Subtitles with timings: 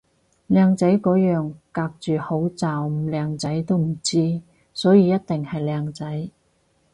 [0.49, 4.41] 靚仔個樣隔住口罩唔靚仔都唔知，
[4.73, 6.29] 所以一定係靚仔